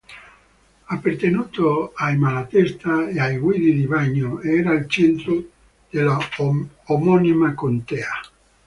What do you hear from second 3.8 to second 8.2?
Bagno era al centro dell'omonima contea.